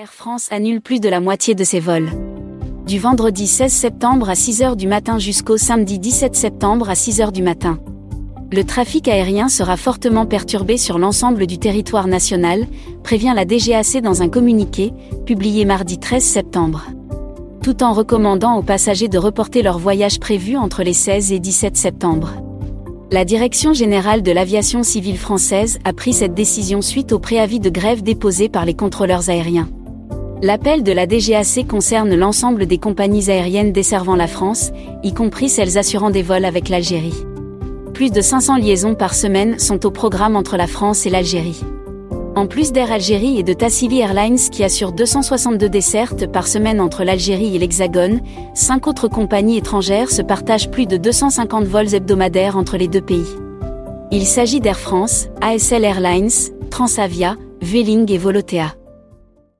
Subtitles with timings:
[0.00, 2.08] Air France annule plus de la moitié de ses vols.
[2.86, 7.42] Du vendredi 16 septembre à 6h du matin jusqu'au samedi 17 septembre à 6h du
[7.42, 7.80] matin.
[8.52, 12.68] Le trafic aérien sera fortement perturbé sur l'ensemble du territoire national,
[13.02, 14.92] prévient la DGAC dans un communiqué,
[15.26, 16.84] publié mardi 13 septembre.
[17.64, 21.76] Tout en recommandant aux passagers de reporter leur voyage prévu entre les 16 et 17
[21.76, 22.34] septembre.
[23.10, 27.70] La Direction générale de l'aviation civile française a pris cette décision suite au préavis de
[27.70, 29.68] grève déposé par les contrôleurs aériens.
[30.40, 34.70] L'appel de la DGAC concerne l'ensemble des compagnies aériennes desservant la France,
[35.02, 37.26] y compris celles assurant des vols avec l'Algérie.
[37.92, 41.64] Plus de 500 liaisons par semaine sont au programme entre la France et l'Algérie.
[42.36, 47.02] En plus d'Air Algérie et de Tassili Airlines qui assurent 262 dessertes par semaine entre
[47.02, 48.20] l'Algérie et l'Hexagone,
[48.54, 53.26] cinq autres compagnies étrangères se partagent plus de 250 vols hebdomadaires entre les deux pays.
[54.12, 56.30] Il s'agit d'Air France, ASL Airlines,
[56.70, 58.77] Transavia, Vueling et Volotea.